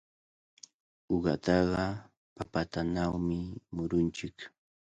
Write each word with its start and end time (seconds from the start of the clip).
Uqataqa 1.15 1.83
papatanawmi 2.35 3.35
murunchik. 3.75 4.37